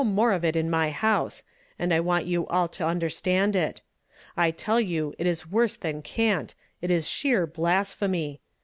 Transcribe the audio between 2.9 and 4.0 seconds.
derstand it.